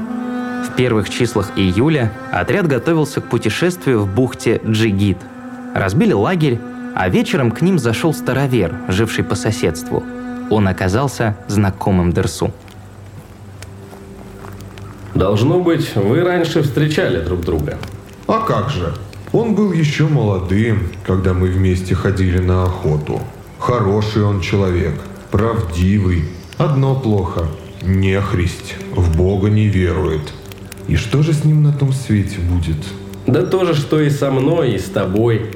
В 0.68 0.76
первых 0.76 1.10
числах 1.10 1.52
июля 1.56 2.12
отряд 2.32 2.68
готовился 2.68 3.20
к 3.20 3.30
путешествию 3.30 4.02
в 4.02 4.14
бухте 4.14 4.62
Джигит. 4.68 5.18
Разбили 5.74 6.14
лагерь, 6.14 6.60
а 6.96 7.10
вечером 7.10 7.52
к 7.52 7.62
ним 7.62 7.80
зашел 7.80 8.14
старовер, 8.14 8.76
живший 8.88 9.24
по 9.24 9.34
соседству. 9.34 10.04
Он 10.52 10.68
оказался 10.68 11.36
знакомым 11.48 12.14
Дерсу. 12.14 12.52
Должно 15.16 15.60
быть, 15.60 15.96
вы 15.96 16.22
раньше 16.22 16.62
встречали 16.62 17.24
друг 17.24 17.42
друга. 17.42 17.78
А 18.28 18.40
как 18.42 18.70
же? 18.70 18.94
Он 19.32 19.56
был 19.56 19.72
еще 19.74 20.08
молодым, 20.08 20.90
когда 21.06 21.34
мы 21.34 21.48
вместе 21.48 21.96
ходили 21.96 22.38
на 22.38 22.64
охоту. 22.66 23.20
Хороший 23.66 24.24
он 24.24 24.42
человек, 24.42 24.94
правдивый. 25.32 26.26
Одно 26.58 26.96
плохо– 27.00 27.46
нехристь, 27.82 28.76
в 28.94 29.16
Бога 29.16 29.50
не 29.50 29.68
верует. 29.68 30.34
И 30.90 30.98
что 30.98 31.24
же 31.24 31.32
с 31.32 31.46
ним 31.46 31.64
на 31.64 31.72
том 31.72 31.94
свете 31.94 32.40
будет? 32.40 32.76
Да 33.26 33.42
то 33.46 33.64
же, 33.64 33.74
что 33.74 34.02
и 34.02 34.10
со 34.10 34.32
мной, 34.32 34.74
и 34.74 34.78
с 34.78 34.90
тобой. 34.90 35.52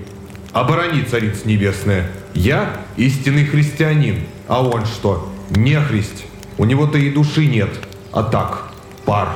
Оборони, 0.53 1.01
царица 1.01 1.45
небесная. 1.45 2.09
Я 2.33 2.77
истинный 2.95 3.43
христианин, 3.43 4.21
а 4.47 4.65
он 4.65 4.85
что? 4.85 5.29
Нехристь. 5.49 6.27
У 6.57 6.63
него-то 6.63 6.97
и 6.97 7.09
души 7.09 7.45
нет, 7.45 7.71
а 8.13 8.23
так, 8.23 8.69
пар. 9.03 9.27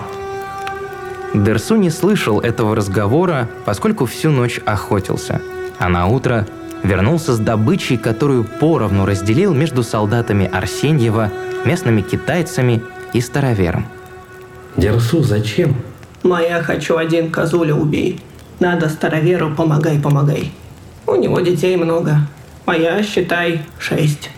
Дерсу 1.34 1.76
не 1.76 1.90
слышал 1.90 2.40
этого 2.40 2.74
разговора, 2.74 3.50
поскольку 3.66 4.06
всю 4.06 4.32
ночь 4.32 4.62
охотился. 4.66 5.42
А 5.78 5.90
на 5.90 6.08
утро 6.08 6.48
вернулся 6.84 7.34
с 7.34 7.40
добычей, 7.40 7.98
которую 7.98 8.44
поровну 8.44 9.06
разделил 9.06 9.54
между 9.54 9.84
солдатами 9.84 10.50
Арсеньева, 10.52 11.32
местными 11.66 12.02
китайцами 12.02 12.82
и 13.14 13.22
старовером. 13.22 13.86
Дерсу 14.78 15.22
зачем? 15.22 15.76
Моя 16.24 16.62
хочу 16.62 16.98
один 16.98 17.32
козуля 17.32 17.76
убей. 17.76 18.22
Надо 18.60 18.90
староверу 18.90 19.54
помогай, 19.56 20.00
помогай. 20.00 20.52
У 21.08 21.16
него 21.16 21.40
детей 21.40 21.76
много. 21.76 22.18
Моя, 22.66 23.02
считай, 23.04 23.62
шесть. 23.80 24.30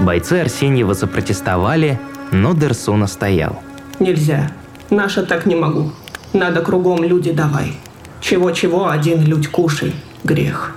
Бойцы 0.00 0.40
Арсеньева 0.40 0.94
запротестовали, 0.94 2.00
но 2.32 2.54
Дерсу 2.54 2.96
настоял. 2.96 3.62
Нельзя. 4.00 4.50
Наша 4.90 5.22
так 5.24 5.46
не 5.46 5.54
могу. 5.54 5.92
Надо 6.32 6.62
кругом 6.62 7.04
люди 7.04 7.30
давай. 7.30 7.76
Чего-чего 8.20 8.88
один 8.88 9.22
людь 9.22 9.48
кушай 9.48 9.94
грех. 10.24 10.74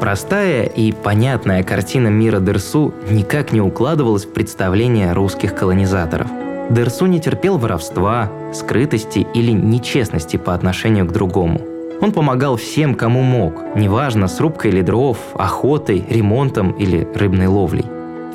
Простая 0.00 0.64
и 0.64 0.92
понятная 0.92 1.62
картина 1.62 2.08
мира 2.08 2.40
Дерсу 2.40 2.92
никак 3.08 3.52
не 3.52 3.60
укладывалась 3.60 4.26
в 4.26 4.32
представление 4.32 5.12
русских 5.12 5.54
колонизаторов. 5.54 6.26
Дерсу 6.70 7.06
не 7.06 7.20
терпел 7.20 7.58
воровства, 7.58 8.30
скрытости 8.52 9.26
или 9.34 9.52
нечестности 9.52 10.36
по 10.36 10.54
отношению 10.54 11.06
к 11.06 11.12
другому. 11.12 11.60
Он 12.00 12.12
помогал 12.12 12.56
всем, 12.56 12.94
кому 12.94 13.22
мог, 13.22 13.62
неважно, 13.76 14.28
с 14.28 14.40
рубкой 14.40 14.72
или 14.72 14.82
дров, 14.82 15.16
охотой, 15.34 16.04
ремонтом 16.08 16.72
или 16.72 17.08
рыбной 17.14 17.46
ловлей. 17.46 17.84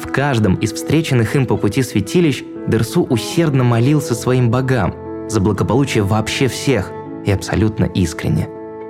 В 0.02 0.08
каждом 0.12 0.56
из 0.56 0.74
встреченных 0.74 1.36
им 1.36 1.46
по 1.46 1.58
пути 1.58 1.84
святилищ 1.84 2.44
Дерсу 2.68 3.04
усердно 3.04 3.64
молился 3.64 4.16
своим 4.16 4.50
богам 4.50 4.96
за 5.30 5.42
благополучие 5.42 6.04
вообще 6.04 6.48
всех 6.48 6.92
и 7.26 7.32
абсолютно 7.32 7.86
искренне. 7.86 8.48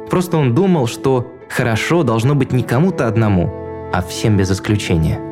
Просто 0.10 0.38
он 0.38 0.56
думал, 0.56 0.88
что 0.88 1.34
хорошо 1.50 2.04
должно 2.04 2.36
быть 2.36 2.52
не 2.52 2.64
кому-то 2.64 3.08
одному, 3.08 3.90
а 3.94 4.02
всем 4.02 4.38
без 4.38 4.52
исключения– 4.52 5.20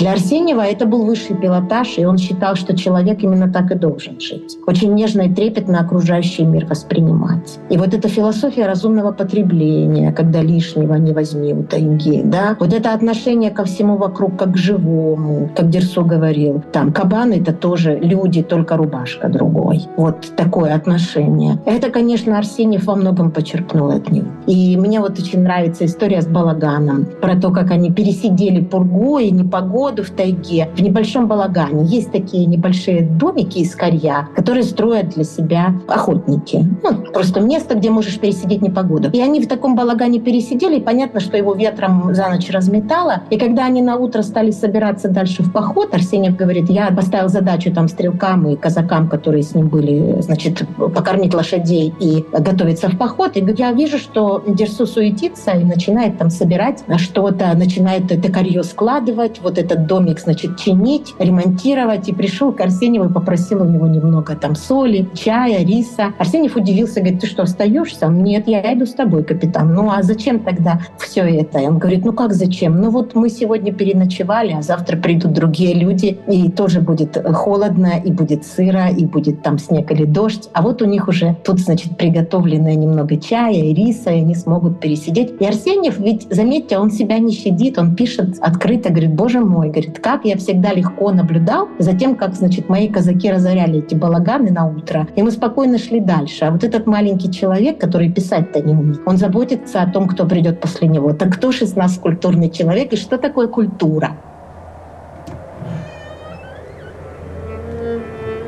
для 0.00 0.12
Арсеньева 0.12 0.62
это 0.62 0.86
был 0.86 1.04
высший 1.04 1.36
пилотаж, 1.36 1.98
и 1.98 2.06
он 2.06 2.16
считал, 2.16 2.54
что 2.56 2.74
человек 2.74 3.22
именно 3.22 3.52
так 3.52 3.70
и 3.70 3.74
должен 3.74 4.18
жить. 4.18 4.56
Очень 4.66 4.94
нежно 4.94 5.22
и 5.22 5.34
трепетно 5.34 5.80
окружающий 5.80 6.44
мир 6.44 6.64
воспринимать. 6.64 7.58
И 7.68 7.76
вот 7.76 7.92
эта 7.92 8.08
философия 8.08 8.66
разумного 8.66 9.12
потребления, 9.12 10.10
когда 10.12 10.40
лишнего 10.40 10.94
не 10.94 11.12
возьми 11.12 11.52
у 11.52 11.64
тайги, 11.64 12.22
да, 12.24 12.56
вот 12.58 12.72
это 12.72 12.94
отношение 12.94 13.50
ко 13.50 13.64
всему 13.64 13.98
вокруг 13.98 14.38
как 14.38 14.52
к 14.52 14.56
живому, 14.56 15.50
как 15.54 15.68
Дерсо 15.68 16.00
говорил, 16.00 16.64
там, 16.72 16.92
кабаны— 16.92 17.34
это 17.42 17.52
тоже 17.52 17.98
люди, 18.00 18.42
только 18.42 18.78
рубашка 18.78 19.28
другой. 19.28 19.82
Вот 19.98 20.32
такое 20.34 20.74
отношение. 20.74 21.58
Это, 21.66 21.90
конечно, 21.90 22.38
Арсеньев 22.38 22.86
во 22.86 22.96
многом 22.96 23.30
почерпнул 23.30 23.90
от 23.90 24.10
него. 24.10 24.28
И 24.46 24.78
мне 24.78 24.98
вот 25.00 25.18
очень 25.18 25.42
нравится 25.42 25.84
история 25.84 26.22
с 26.22 26.26
балаганом, 26.26 27.06
про 27.20 27.38
то, 27.38 27.50
как 27.50 27.70
они 27.70 27.92
пересидели 27.92 28.64
пургу 28.64 29.18
и 29.18 29.30
непогоду, 29.30 29.89
воду 29.90 30.04
в 30.04 30.10
тайге, 30.10 30.68
в 30.76 30.80
небольшом 30.80 31.26
балагане. 31.26 31.84
Есть 31.84 32.12
такие 32.12 32.46
небольшие 32.46 33.02
домики 33.02 33.58
из 33.58 33.74
корья, 33.74 34.28
которые 34.36 34.62
строят 34.62 35.10
для 35.10 35.24
себя 35.24 35.74
охотники. 35.88 36.64
Ну, 36.82 37.12
просто 37.12 37.40
место, 37.40 37.74
где 37.74 37.90
можешь 37.90 38.20
пересидеть 38.20 38.62
непогоду. 38.62 39.10
И 39.12 39.20
они 39.20 39.40
в 39.40 39.48
таком 39.48 39.74
балагане 39.74 40.20
пересидели, 40.20 40.76
и 40.76 40.80
понятно, 40.80 41.18
что 41.18 41.36
его 41.36 41.54
ветром 41.54 42.14
за 42.14 42.28
ночь 42.28 42.48
разметало. 42.50 43.22
И 43.30 43.38
когда 43.38 43.66
они 43.66 43.82
на 43.82 43.96
утро 43.96 44.22
стали 44.22 44.52
собираться 44.52 45.08
дальше 45.08 45.42
в 45.42 45.52
поход, 45.52 45.92
Арсеньев 45.92 46.36
говорит, 46.36 46.70
я 46.70 46.88
поставил 46.92 47.28
задачу 47.28 47.72
там 47.72 47.88
стрелкам 47.88 48.48
и 48.48 48.54
казакам, 48.54 49.08
которые 49.08 49.42
с 49.42 49.56
ним 49.56 49.68
были, 49.68 50.20
значит, 50.20 50.62
покормить 50.76 51.34
лошадей 51.34 51.92
и 51.98 52.24
готовиться 52.32 52.88
в 52.88 52.96
поход. 52.96 53.36
И 53.36 53.44
я 53.56 53.72
вижу, 53.72 53.98
что 53.98 54.44
Дерсу 54.46 54.86
суетится 54.86 55.50
и 55.50 55.64
начинает 55.64 56.16
там 56.18 56.30
собирать 56.30 56.84
что-то, 56.98 57.52
начинает 57.56 58.12
это 58.12 58.30
корье 58.30 58.62
складывать, 58.62 59.40
вот 59.42 59.58
это 59.58 59.76
этот 59.80 59.86
домик, 59.86 60.20
значит, 60.20 60.56
чинить, 60.56 61.14
ремонтировать. 61.18 62.08
И 62.08 62.12
пришел 62.12 62.52
к 62.52 62.60
Арсеньеву 62.60 63.06
и 63.06 63.12
попросил 63.12 63.62
у 63.62 63.64
него 63.64 63.86
немного 63.86 64.34
там 64.36 64.54
соли, 64.54 65.08
чая, 65.14 65.64
риса. 65.64 66.12
Арсеньев 66.18 66.56
удивился, 66.56 67.00
говорит, 67.00 67.20
ты 67.20 67.26
что, 67.26 67.42
остаешься? 67.42 68.06
Нет, 68.06 68.48
я 68.48 68.74
иду 68.74 68.86
с 68.86 68.92
тобой, 68.92 69.24
капитан. 69.24 69.74
Ну 69.74 69.90
а 69.90 70.02
зачем 70.02 70.40
тогда 70.40 70.80
все 70.98 71.22
это? 71.22 71.58
И 71.58 71.66
он 71.66 71.78
говорит, 71.78 72.04
ну 72.04 72.12
как 72.12 72.32
зачем? 72.32 72.80
Ну 72.80 72.90
вот 72.90 73.14
мы 73.14 73.28
сегодня 73.28 73.72
переночевали, 73.72 74.52
а 74.52 74.62
завтра 74.62 74.96
придут 74.96 75.32
другие 75.32 75.74
люди, 75.74 76.18
и 76.26 76.50
тоже 76.50 76.80
будет 76.80 77.16
холодно, 77.34 77.92
и 78.04 78.10
будет 78.10 78.44
сыро, 78.44 78.88
и 78.88 79.04
будет 79.06 79.42
там 79.42 79.58
снег 79.58 79.90
или 79.92 80.04
дождь. 80.04 80.48
А 80.52 80.62
вот 80.62 80.82
у 80.82 80.84
них 80.84 81.08
уже 81.08 81.36
тут, 81.44 81.60
значит, 81.60 81.96
приготовленное 81.96 82.74
немного 82.74 83.16
чая 83.16 83.54
и 83.54 83.74
риса, 83.74 84.10
и 84.10 84.20
они 84.20 84.34
смогут 84.34 84.80
пересидеть. 84.80 85.34
И 85.40 85.44
Арсеньев, 85.44 85.98
ведь, 85.98 86.26
заметьте, 86.30 86.78
он 86.78 86.90
себя 86.90 87.18
не 87.18 87.32
щадит, 87.32 87.78
он 87.78 87.94
пишет 87.94 88.38
открыто, 88.40 88.90
говорит, 88.90 89.14
боже 89.14 89.40
мой, 89.40 89.59
Говорит, 89.68 89.98
как 90.00 90.24
я 90.24 90.36
всегда 90.36 90.72
легко 90.72 91.12
наблюдал 91.12 91.68
за 91.78 91.96
тем, 91.96 92.16
как, 92.16 92.34
значит, 92.34 92.68
мои 92.68 92.88
казаки 92.88 93.30
разоряли 93.30 93.80
эти 93.80 93.94
балаганы 93.94 94.50
на 94.50 94.66
утро, 94.66 95.06
и 95.14 95.22
мы 95.22 95.30
спокойно 95.30 95.78
шли 95.78 96.00
дальше. 96.00 96.46
А 96.46 96.50
вот 96.50 96.64
этот 96.64 96.86
маленький 96.86 97.30
человек, 97.30 97.78
который 97.78 98.10
писать-то 98.10 98.60
не 98.60 98.74
умеет, 98.74 99.00
он 99.06 99.16
заботится 99.16 99.82
о 99.82 99.90
том, 99.90 100.08
кто 100.08 100.26
придет 100.26 100.60
после 100.60 100.88
него. 100.88 101.12
Так 101.12 101.34
кто 101.34 101.52
же 101.52 101.64
из 101.64 101.76
нас 101.76 101.98
культурный 101.98 102.50
человек 102.50 102.92
и 102.92 102.96
что 102.96 103.18
такое 103.18 103.46
культура? 103.48 104.16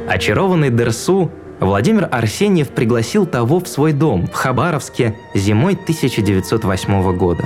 Очарованный 0.09 0.70
Дерсу, 0.70 1.31
Владимир 1.61 2.09
Арсеньев 2.11 2.70
пригласил 2.70 3.25
того 3.25 3.61
в 3.61 3.68
свой 3.68 3.92
дом 3.92 4.27
в 4.27 4.35
Хабаровске 4.35 5.14
зимой 5.33 5.75
1908 5.75 7.16
года. 7.16 7.44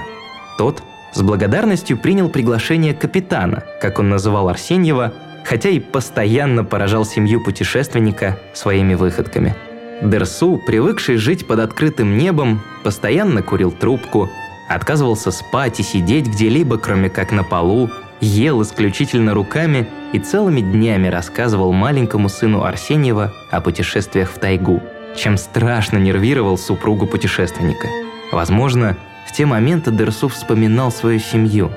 Тот 0.59 0.83
с 1.16 1.22
благодарностью 1.22 1.96
принял 1.96 2.29
приглашение 2.29 2.92
капитана, 2.92 3.64
как 3.81 3.98
он 3.98 4.11
называл 4.11 4.50
Арсеньева, 4.50 5.14
хотя 5.44 5.70
и 5.70 5.81
постоянно 5.81 6.62
поражал 6.62 7.07
семью 7.07 7.42
путешественника 7.42 8.38
своими 8.52 8.94
выходками. 8.94 9.55
Дерсу, 10.02 10.61
привыкший 10.66 11.16
жить 11.16 11.46
под 11.46 11.61
открытым 11.61 12.18
небом, 12.18 12.61
постоянно 12.85 13.42
курил 13.42 13.72
трубку, 13.72 14.29
отказывался 14.68 15.31
спать 15.31 15.81
и 15.81 15.83
сидеть 15.83 16.26
где-либо, 16.26 16.76
кроме 16.76 17.09
как 17.09 17.33
на 17.33 17.44
полу, 17.44 17.88
ел 18.20 18.61
исключительно 18.61 19.33
руками 19.33 19.88
и 20.12 20.18
целыми 20.18 20.61
днями 20.61 21.09
рассказывал 21.09 21.72
маленькому 21.72 22.29
сыну 22.29 22.62
Арсеньева 22.62 23.33
о 23.50 23.62
путешествиях 23.62 24.31
в 24.31 24.38
тайгу, 24.38 24.83
чем 25.16 25.38
страшно 25.38 25.96
нервировал 25.96 26.59
супругу 26.59 27.07
путешественника. 27.07 27.88
Возможно, 28.33 28.98
в 29.27 29.33
те 29.33 29.47
моменты 29.47 29.91
Дерсу 29.91 30.29
вспоминал 30.29 30.91
свою 30.91 31.19
семью, 31.19 31.71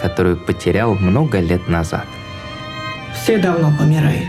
которую 0.00 0.36
потерял 0.36 0.94
много 0.94 1.40
лет 1.40 1.68
назад. 1.68 2.06
Все 3.14 3.38
давно 3.38 3.72
помирали. 3.78 4.28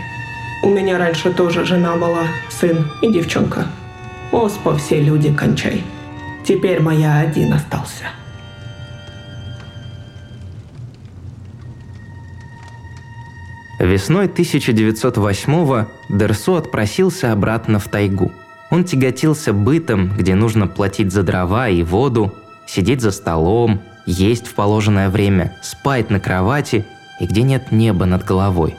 У 0.62 0.68
меня 0.68 0.98
раньше 0.98 1.32
тоже 1.32 1.64
жена 1.64 1.96
была, 1.96 2.26
сын 2.50 2.90
и 3.02 3.12
девчонка. 3.12 3.66
Оспа 4.32 4.76
все 4.76 5.00
люди 5.00 5.32
кончай. 5.32 5.82
Теперь 6.44 6.80
моя 6.80 7.20
один 7.20 7.52
остался. 7.52 8.04
Весной 13.78 14.26
1908-го 14.28 15.88
Дерсу 16.08 16.56
отпросился 16.56 17.32
обратно 17.32 17.78
в 17.78 17.88
тайгу. 17.88 18.32
Он 18.70 18.84
тяготился 18.84 19.52
бытом, 19.52 20.16
где 20.16 20.34
нужно 20.34 20.66
платить 20.66 21.12
за 21.12 21.22
дрова 21.22 21.68
и 21.68 21.82
воду, 21.82 22.32
сидеть 22.66 23.00
за 23.00 23.10
столом, 23.10 23.80
есть 24.06 24.46
в 24.46 24.54
положенное 24.54 25.08
время, 25.10 25.56
спать 25.62 26.10
на 26.10 26.20
кровати 26.20 26.84
и 27.20 27.26
где 27.26 27.42
нет 27.42 27.72
неба 27.72 28.06
над 28.06 28.24
головой. 28.24 28.76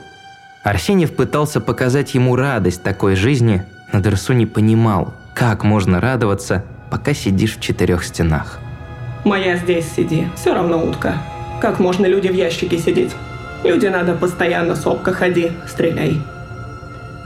Арсеньев 0.62 1.14
пытался 1.14 1.60
показать 1.60 2.14
ему 2.14 2.36
радость 2.36 2.82
такой 2.82 3.14
жизни, 3.14 3.62
но 3.92 4.00
Дерсу 4.00 4.32
не 4.32 4.46
понимал, 4.46 5.14
как 5.34 5.64
можно 5.64 6.00
радоваться, 6.00 6.64
пока 6.90 7.14
сидишь 7.14 7.56
в 7.56 7.60
четырех 7.60 8.04
стенах. 8.04 8.58
«Моя 9.24 9.56
здесь 9.56 9.90
сиди, 9.90 10.28
все 10.34 10.54
равно 10.54 10.84
утка. 10.84 11.14
Как 11.60 11.78
можно 11.80 12.06
люди 12.06 12.28
в 12.28 12.34
ящике 12.34 12.78
сидеть? 12.78 13.12
Люди 13.64 13.86
надо 13.86 14.14
постоянно 14.14 14.76
сопка 14.76 15.12
ходи, 15.12 15.52
стреляй». 15.68 16.20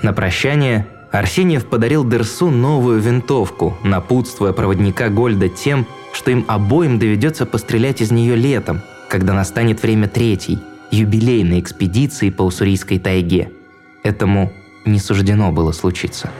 На 0.02 0.12
прощание 0.12 0.86
Арсеньев 1.10 1.66
подарил 1.66 2.08
Дерсу 2.08 2.50
новую 2.50 3.00
винтовку, 3.00 3.76
напутствуя 3.82 4.52
проводника 4.52 5.08
Гольда 5.08 5.48
тем, 5.48 5.86
что 6.12 6.30
им 6.30 6.44
обоим 6.48 6.98
доведется 6.98 7.46
пострелять 7.46 8.00
из 8.00 8.10
нее 8.10 8.36
летом, 8.36 8.82
когда 9.08 9.32
настанет 9.32 9.82
время 9.82 10.08
третьей, 10.08 10.58
юбилейной 10.90 11.60
экспедиции 11.60 12.30
по 12.30 12.42
Уссурийской 12.42 12.98
тайге. 12.98 13.50
Этому 14.02 14.52
не 14.84 14.98
суждено 14.98 15.52
было 15.52 15.72
случиться. 15.72 16.30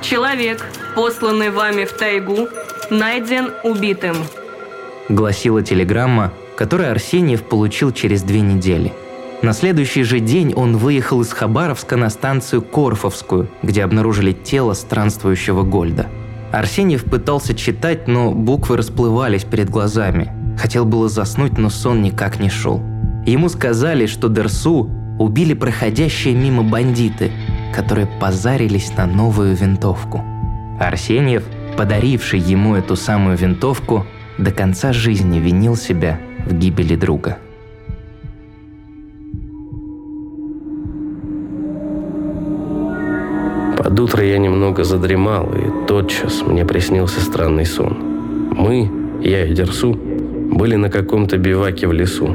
Человек, 0.00 0.64
посланный 0.94 1.50
вами 1.50 1.84
в 1.84 1.92
тайгу, 1.92 2.48
найден 2.90 3.52
убитым. 3.64 4.16
Гласила 5.08 5.62
телеграмма, 5.62 6.32
которую 6.56 6.90
Арсеньев 6.90 7.42
получил 7.42 7.92
через 7.92 8.22
две 8.22 8.40
недели. 8.40 8.92
На 9.42 9.52
следующий 9.52 10.04
же 10.04 10.20
день 10.20 10.52
он 10.54 10.76
выехал 10.76 11.20
из 11.22 11.32
Хабаровска 11.32 11.96
на 11.96 12.10
станцию 12.10 12.62
Корфовскую, 12.62 13.48
где 13.62 13.82
обнаружили 13.82 14.32
тело 14.32 14.74
странствующего 14.74 15.62
Гольда– 15.62 16.08
Арсеньев 16.52 17.04
пытался 17.04 17.54
читать, 17.54 18.06
но 18.06 18.30
буквы 18.30 18.76
расплывались 18.76 19.44
перед 19.44 19.70
глазами. 19.70 20.30
Хотел 20.58 20.84
было 20.84 21.08
заснуть, 21.08 21.56
но 21.56 21.70
сон 21.70 22.02
никак 22.02 22.40
не 22.40 22.50
шел. 22.50 22.82
Ему 23.24 23.48
сказали, 23.48 24.04
что 24.04 24.28
Дерсу 24.28 24.90
убили 25.18 25.54
проходящие 25.54 26.34
мимо 26.34 26.62
бандиты, 26.62 27.32
которые 27.74 28.06
позарились 28.20 28.92
на 28.96 29.06
новую 29.06 29.56
винтовку. 29.56 30.22
Арсеньев, 30.78 31.44
подаривший 31.78 32.40
ему 32.40 32.74
эту 32.74 32.96
самую 32.96 33.38
винтовку, 33.38 34.06
до 34.36 34.50
конца 34.50 34.92
жизни 34.92 35.38
винил 35.38 35.74
себя 35.74 36.20
в 36.44 36.52
гибели 36.52 36.96
друга. 36.96 37.38
Под 43.78 43.98
утро 43.98 44.24
я 44.24 44.38
немного 44.38 44.84
задремал, 44.84 45.52
и 45.54 45.71
тотчас 45.86 46.42
мне 46.42 46.64
приснился 46.64 47.20
странный 47.20 47.66
сон. 47.66 47.96
Мы, 48.56 48.90
я 49.22 49.46
и 49.46 49.54
Дерсу, 49.54 49.94
были 49.94 50.76
на 50.76 50.90
каком-то 50.90 51.38
биваке 51.38 51.86
в 51.86 51.92
лесу. 51.92 52.34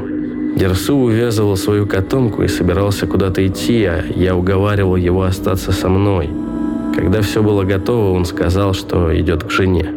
Дерсу 0.56 0.96
увязывал 0.96 1.56
свою 1.56 1.86
котомку 1.86 2.42
и 2.42 2.48
собирался 2.48 3.06
куда-то 3.06 3.46
идти, 3.46 3.84
а 3.84 4.02
я 4.14 4.34
уговаривал 4.34 4.96
его 4.96 5.22
остаться 5.22 5.72
со 5.72 5.88
мной. 5.88 6.28
Когда 6.94 7.20
все 7.20 7.42
было 7.42 7.62
готово, 7.62 8.16
он 8.16 8.24
сказал, 8.24 8.74
что 8.74 9.16
идет 9.18 9.44
к 9.44 9.50
жене. 9.50 9.88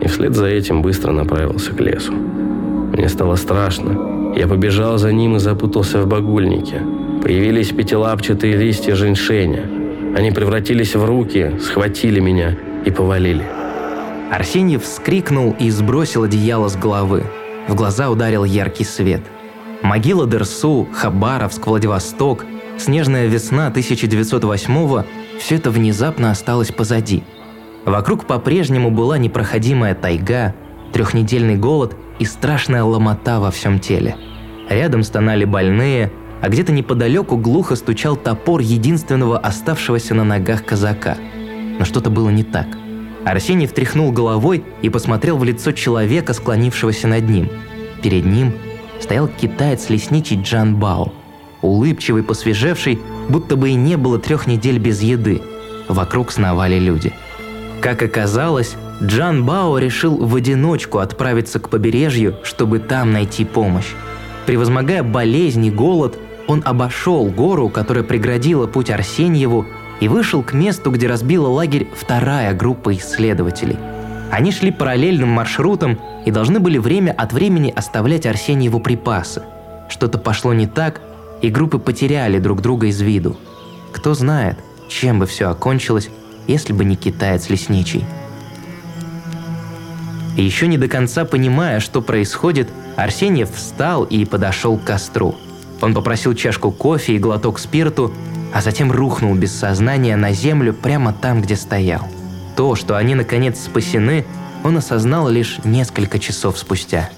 И 0.00 0.08
вслед 0.08 0.34
за 0.34 0.46
этим 0.46 0.82
быстро 0.82 1.12
направился 1.12 1.72
к 1.72 1.80
лесу. 1.80 2.12
Мне 2.12 3.08
стало 3.08 3.36
страшно. 3.36 4.34
Я 4.36 4.46
побежал 4.48 4.96
за 4.98 5.12
ним 5.12 5.36
и 5.36 5.38
запутался 5.38 6.00
в 6.00 6.06
багульнике. 6.06 6.80
Появились 7.22 7.68
пятилапчатые 7.68 8.56
листья 8.56 8.94
женьшеня. 8.94 9.64
Они 10.16 10.30
превратились 10.30 10.94
в 10.94 11.04
руки, 11.04 11.52
схватили 11.60 12.20
меня 12.20 12.56
и 12.84 12.90
повалили. 12.90 13.44
Арсений 14.30 14.78
вскрикнул 14.78 15.54
и 15.58 15.70
сбросил 15.70 16.24
одеяло 16.24 16.68
с 16.68 16.76
головы. 16.76 17.24
В 17.68 17.74
глаза 17.74 18.10
ударил 18.10 18.44
яркий 18.44 18.84
свет. 18.84 19.22
Могила 19.82 20.26
Дерсу, 20.26 20.88
Хабаровск, 20.92 21.66
Владивосток, 21.66 22.44
снежная 22.78 23.26
весна 23.26 23.70
1908-го– 23.74 25.04
все 25.42 25.56
это 25.56 25.70
внезапно 25.70 26.30
осталось 26.30 26.70
позади. 26.70 27.24
Вокруг 27.84 28.26
по-прежнему 28.26 28.92
была 28.92 29.18
непроходимая 29.18 29.94
тайга, 29.94 30.54
трехнедельный 30.92 31.56
голод 31.56 31.96
и 32.20 32.24
страшная 32.24 32.84
ломота 32.84 33.40
во 33.40 33.50
всем 33.50 33.80
теле. 33.80 34.16
Рядом 34.68 35.02
стонали 35.02 35.44
больные, 35.44 36.12
а 36.40 36.48
где-то 36.48 36.72
неподалеку 36.72 37.36
глухо 37.36 37.74
стучал 37.74 38.16
топор 38.16 38.60
единственного 38.60 39.36
оставшегося 39.36 40.14
на 40.14 40.22
ногах 40.22 40.64
казака. 40.64 41.16
Но 41.82 41.86
что-то 41.86 42.10
было 42.10 42.30
не 42.30 42.44
так. 42.44 42.68
Арсений 43.24 43.66
встряхнул 43.66 44.12
головой 44.12 44.62
и 44.82 44.88
посмотрел 44.88 45.36
в 45.36 45.42
лицо 45.42 45.72
человека, 45.72 46.32
склонившегося 46.32 47.08
над 47.08 47.28
ним. 47.28 47.48
Перед 48.00 48.24
ним 48.24 48.52
стоял 49.00 49.26
китаец-лесничий 49.26 50.40
Джан 50.40 50.76
Бао, 50.76 51.12
улыбчивый, 51.60 52.22
посвежевший, 52.22 53.00
будто 53.28 53.56
бы 53.56 53.70
и 53.70 53.74
не 53.74 53.96
было 53.96 54.20
трех 54.20 54.46
недель 54.46 54.78
без 54.78 55.02
еды. 55.02 55.42
Вокруг 55.88 56.30
сновали 56.30 56.78
люди. 56.78 57.12
Как 57.80 58.00
оказалось, 58.00 58.76
Джан 59.02 59.44
Бао 59.44 59.76
решил 59.78 60.24
в 60.24 60.36
одиночку 60.36 60.98
отправиться 60.98 61.58
к 61.58 61.68
побережью, 61.68 62.36
чтобы 62.44 62.78
там 62.78 63.12
найти 63.12 63.44
помощь. 63.44 63.90
Превозмогая 64.46 65.02
болезнь 65.02 65.66
и 65.66 65.70
голод, 65.72 66.16
он 66.46 66.62
обошел 66.64 67.26
гору, 67.26 67.68
которая 67.68 68.04
преградила 68.04 68.68
путь 68.68 68.90
Арсеньеву, 68.90 69.66
и 70.00 70.08
вышел 70.08 70.42
к 70.42 70.52
месту, 70.52 70.90
где 70.90 71.06
разбила 71.06 71.48
лагерь 71.48 71.88
вторая 71.94 72.54
группа 72.54 72.94
исследователей. 72.94 73.78
Они 74.30 74.50
шли 74.50 74.70
параллельным 74.70 75.28
маршрутом 75.28 75.98
и 76.24 76.30
должны 76.30 76.58
были 76.58 76.78
время 76.78 77.12
от 77.12 77.32
времени 77.32 77.72
оставлять 77.74 78.26
Арсеньеву 78.26 78.80
припасы. 78.80 79.42
Что-то 79.88 80.18
пошло 80.18 80.54
не 80.54 80.66
так, 80.66 81.02
и 81.42 81.50
группы 81.50 81.78
потеряли 81.78 82.38
друг 82.38 82.62
друга 82.62 82.86
из 82.86 83.00
виду. 83.00 83.36
Кто 83.92 84.14
знает, 84.14 84.56
чем 84.88 85.18
бы 85.18 85.26
все 85.26 85.50
окончилось, 85.50 86.08
если 86.46 86.72
бы 86.72 86.84
не 86.84 86.96
китаец 86.96 87.50
лесничий. 87.50 88.04
И 90.36 90.42
еще 90.42 90.66
не 90.66 90.78
до 90.78 90.88
конца 90.88 91.24
понимая, 91.24 91.80
что 91.80 92.00
происходит, 92.00 92.68
Арсеньев 92.96 93.54
встал 93.54 94.04
и 94.04 94.24
подошел 94.24 94.78
к 94.78 94.84
костру. 94.84 95.34
Он 95.80 95.94
попросил 95.94 96.34
чашку 96.34 96.70
кофе 96.70 97.16
и 97.16 97.18
глоток 97.18 97.58
спирту, 97.58 98.12
а 98.52 98.60
затем 98.60 98.92
рухнул 98.92 99.34
без 99.34 99.52
сознания 99.52 100.16
на 100.16 100.32
землю 100.32 100.74
прямо 100.74 101.12
там, 101.12 101.40
где 101.40 101.56
стоял. 101.56 102.02
То, 102.54 102.74
что 102.74 102.96
они 102.96 103.14
наконец 103.14 103.58
спасены, 103.58 104.24
он 104.62 104.76
осознал 104.76 105.28
лишь 105.28 105.58
несколько 105.64 106.18
часов 106.18 106.58
спустя. 106.58 107.08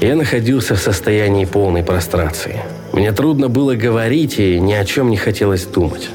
Я 0.00 0.16
находился 0.16 0.74
в 0.74 0.80
состоянии 0.80 1.44
полной 1.44 1.82
прострации. 1.82 2.60
Мне 2.92 3.12
трудно 3.12 3.48
было 3.48 3.74
говорить 3.74 4.38
и 4.38 4.58
ни 4.58 4.72
о 4.72 4.84
чем 4.84 5.10
не 5.10 5.16
хотелось 5.16 5.64
думать. 5.64 6.08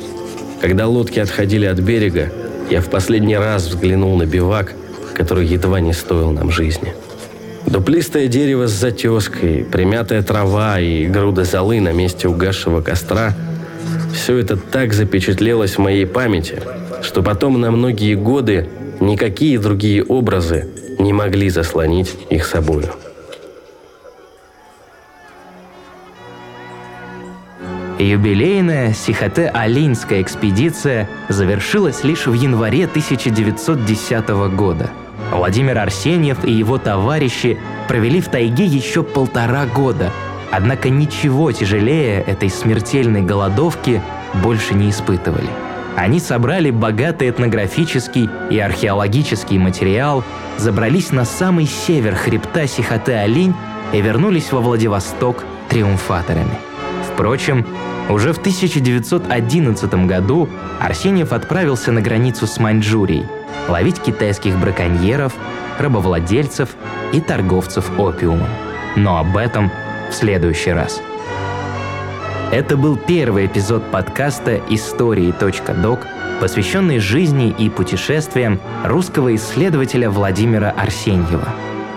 Когда 0.61 0.87
лодки 0.87 1.19
отходили 1.19 1.65
от 1.65 1.79
берега, 1.79 2.31
я 2.69 2.81
в 2.81 2.89
последний 2.89 3.37
раз 3.37 3.67
взглянул 3.67 4.17
на 4.17 4.25
бивак, 4.25 4.73
который 5.13 5.45
едва 5.45 5.79
не 5.79 5.93
стоил 5.93 6.31
нам 6.31 6.51
жизни. 6.51 6.93
Дуплистое 7.65 8.27
дерево 8.27 8.67
с 8.67 8.71
затеской, 8.71 9.65
примятая 9.69 10.21
трава 10.21 10.79
и 10.79 11.05
груда 11.05 11.45
золы 11.45 11.79
на 11.79 11.93
месте 11.93 12.27
угасшего 12.27 12.81
костра– 12.81 13.33
все 14.13 14.37
это 14.37 14.55
так 14.57 14.93
запечатлелось 14.93 15.75
в 15.75 15.79
моей 15.79 16.05
памяти, 16.05 16.61
что 17.01 17.21
потом 17.21 17.59
на 17.59 17.71
многие 17.71 18.15
годы 18.15 18.69
никакие 18.99 19.59
другие 19.59 20.03
образы 20.03 20.67
не 20.99 21.11
могли 21.11 21.49
заслонить 21.49 22.15
их 22.29 22.45
собою. 22.45 22.93
Юбилейная 27.99 28.93
Сихоте-Алинская 28.93 30.21
экспедиция 30.21 31.09
завершилась 31.29 32.03
лишь 32.03 32.27
в 32.27 32.33
январе 32.33 32.85
1910 32.85 34.29
года. 34.55 34.89
Владимир 35.31 35.77
Арсеньев 35.77 36.43
и 36.43 36.51
его 36.51 36.77
товарищи 36.77 37.57
провели 37.87 38.19
в 38.19 38.29
тайге 38.29 38.65
еще 38.65 39.03
полтора 39.03 39.65
года– 39.65 40.11
Однако 40.55 40.89
ничего 40.89 41.51
тяжелее 41.51 42.21
этой 42.21 42.47
смертельной 42.47 43.23
голодовки 43.23 44.03
больше 44.43 44.75
не 44.75 44.91
испытывали. 44.91 45.49
Они 45.95 46.19
собрали 46.19 46.69
богатый 46.69 47.31
этнографический 47.31 48.29
и 48.51 48.59
археологический 48.59 49.57
материал, 49.57 50.23
забрались 50.57 51.11
на 51.11 51.25
самый 51.25 51.65
север 51.65 52.13
хребта 52.13 52.67
Сихоте-Алинь 52.67 53.55
и 53.93 54.01
вернулись 54.01 54.51
во 54.51 54.61
Владивосток 54.61 55.43
триумфаторами. 55.69 56.53
Впрочем, 57.11 57.65
уже 58.07 58.31
в 58.31 58.37
1911 58.37 60.05
году 60.05 60.47
Арсеньев 60.79 61.33
отправился 61.33 61.91
на 61.91 62.01
границу 62.01 62.45
с 62.45 62.59
Маньчжурией 62.59 63.25
ловить 63.67 63.99
китайских 63.99 64.59
браконьеров, 64.59 65.33
рабовладельцев 65.79 66.69
и 67.11 67.21
торговцев 67.21 67.89
опиумом. 67.97 68.49
Но 68.95 69.17
об 69.17 69.35
этом– 69.35 69.71
в 70.09 70.13
следующий 70.13 70.71
раз. 70.71 71.01
Это 72.51 72.77
был 72.77 72.97
первый 72.97 73.47
эпизод 73.47 73.83
подкаста 73.89 74.61
«Истории.док», 74.69 75.99
посвященный 76.39 76.99
жизни 76.99 77.49
и 77.57 77.69
путешествиям 77.69 78.59
русского 78.83 79.33
исследователя 79.35 80.09
Владимира 80.09 80.69
Арсеньева. 80.71 81.47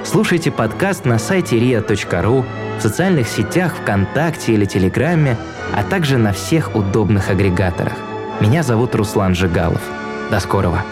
Слушайте 0.05 0.51
подкаст 0.51 1.05
на 1.05 1.19
сайте 1.19 1.59
ria.ru, 1.59 2.45
в 2.79 2.81
социальных 2.81 3.29
сетях 3.29 3.75
ВКонтакте 3.83 4.55
или 4.55 4.65
Телеграме, 4.65 5.37
а 5.75 5.83
также 5.83 6.17
на 6.17 6.33
всех 6.33 6.75
удобных 6.75 7.29
агрегаторах. 7.29 7.95
Меня 8.41 8.63
зовут 8.63 8.95
Руслан 8.95 9.35
Жигалов. 9.35 9.83
До 10.31 10.41
скорого! 10.41 10.85